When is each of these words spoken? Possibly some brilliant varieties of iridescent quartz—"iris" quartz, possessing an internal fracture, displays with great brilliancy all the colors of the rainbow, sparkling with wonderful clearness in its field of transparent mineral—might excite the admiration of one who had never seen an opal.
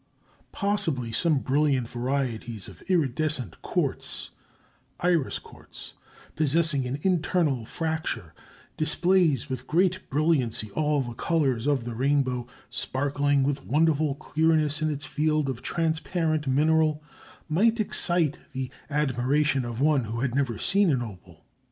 Possibly 0.51 1.11
some 1.11 1.37
brilliant 1.41 1.87
varieties 1.87 2.67
of 2.67 2.81
iridescent 2.89 3.61
quartz—"iris" 3.61 5.37
quartz, 5.37 5.93
possessing 6.35 6.87
an 6.87 6.97
internal 7.03 7.65
fracture, 7.67 8.33
displays 8.77 9.47
with 9.47 9.67
great 9.67 10.09
brilliancy 10.09 10.71
all 10.71 11.01
the 11.03 11.13
colors 11.13 11.67
of 11.67 11.83
the 11.83 11.93
rainbow, 11.93 12.47
sparkling 12.71 13.43
with 13.43 13.63
wonderful 13.63 14.15
clearness 14.15 14.81
in 14.81 14.89
its 14.91 15.05
field 15.05 15.47
of 15.47 15.61
transparent 15.61 16.47
mineral—might 16.47 17.79
excite 17.79 18.39
the 18.53 18.71
admiration 18.89 19.63
of 19.63 19.79
one 19.79 20.05
who 20.05 20.21
had 20.21 20.33
never 20.33 20.57
seen 20.57 20.89
an 20.89 21.03
opal. 21.03 21.45